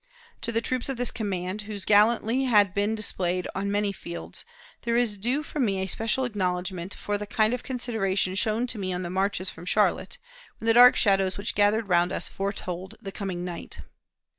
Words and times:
To 0.41 0.51
the 0.51 0.61
troops 0.61 0.89
of 0.89 0.97
this 0.97 1.11
command, 1.11 1.61
whose 1.69 1.85
gallantly 1.85 2.45
had 2.45 2.73
been 2.73 2.95
displayed 2.95 3.47
on 3.53 3.71
many 3.71 3.91
fields, 3.91 4.45
there 4.81 4.97
is 4.97 5.15
due 5.15 5.43
from 5.43 5.63
me 5.63 5.77
a 5.79 5.85
special 5.85 6.25
acknowledgment 6.25 6.95
for 6.95 7.19
the 7.19 7.27
kind 7.27 7.61
consideration 7.61 8.33
shown 8.33 8.65
to 8.65 8.79
me 8.79 8.91
on 8.93 9.03
the 9.03 9.11
marches 9.11 9.51
from 9.51 9.65
Charlotte, 9.67 10.17
when 10.57 10.65
the 10.65 10.73
dark 10.73 10.95
shadows 10.95 11.37
which 11.37 11.53
gathered 11.53 11.87
round 11.87 12.11
us 12.11 12.27
foretold 12.27 12.95
the 12.99 13.11
coming 13.11 13.45
night. 13.45 13.77